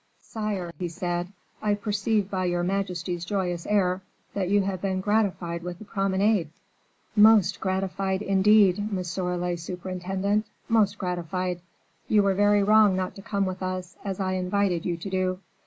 [0.23, 1.27] "Sire," he said,
[1.61, 4.01] "I perceive by your majesty's joyous air
[4.33, 6.49] that you have been gratified with the promenade."
[7.15, 11.61] "Most gratified, indeed, monsieur le surintendant, most gratified.
[12.07, 15.39] You were very wrong not to come with us, as I invited you to do."